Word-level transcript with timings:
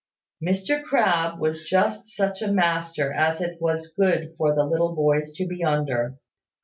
Mr 0.43 0.81
Crabbe 0.81 1.39
was 1.39 1.63
just 1.63 2.09
such 2.09 2.41
a 2.41 2.51
master 2.51 3.13
as 3.13 3.39
it 3.39 3.61
was 3.61 3.93
good 3.93 4.33
for 4.35 4.55
the 4.55 4.65
little 4.65 4.95
boys 4.95 5.31
to 5.33 5.45
be 5.45 5.63
under. 5.63 6.17